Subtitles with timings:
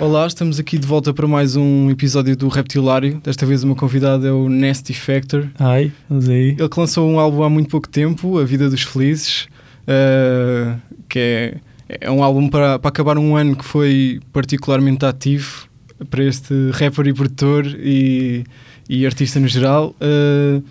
[0.00, 3.20] Olá, estamos aqui de volta para mais um episódio do Reptilário.
[3.22, 5.46] Desta vez o meu convidado é o Nasty Factor.
[5.58, 6.56] Ai, vamos aí.
[6.58, 9.46] Ele que lançou um álbum há muito pouco tempo, A Vida dos Felizes,
[9.82, 11.54] uh, que é,
[12.00, 15.68] é um álbum para, para acabar um ano que foi particularmente ativo
[16.08, 18.44] para este rapper e produtor e,
[18.88, 19.94] e artista no geral.
[20.00, 20.62] Uh,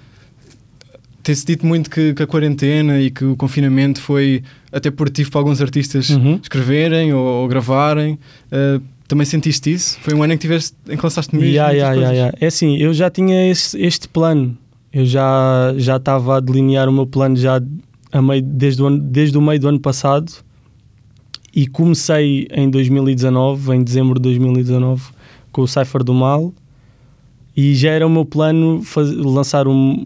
[1.22, 5.40] Tem-se dito muito que, que, a quarentena e que o confinamento foi até produtivo para
[5.40, 6.40] alguns artistas Uhum.
[6.42, 8.18] escreverem ou, ou gravarem.
[8.52, 9.99] Uh, também sentiste isso?
[10.02, 11.50] Foi um ano em que, tiveste, em que lançaste mesmo?
[11.50, 12.38] Yeah, yeah, yeah, yeah.
[12.40, 14.58] É assim, eu já tinha esse- este plano.
[14.94, 17.61] Eu já já estava a delinear o meu plano já
[18.11, 20.31] a meio, desde, o ano, desde o meio do ano passado
[21.56, 25.03] e comecei em 2019, em dezembro de 2019,
[25.52, 26.53] com o Cypher do Mal
[27.56, 28.81] e já era o meu plano
[29.17, 30.06] lançar um,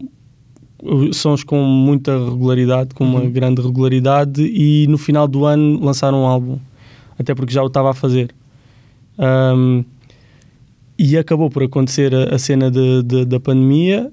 [1.12, 3.30] sons com muita regularidade, com uma Uhum.
[3.30, 6.58] grande regularidade e no final do ano lançar um álbum,
[7.18, 8.34] até porque já o estava a fazer.
[9.18, 9.84] Um,
[10.98, 14.12] e acabou por acontecer a, a cena de- de- da pandemia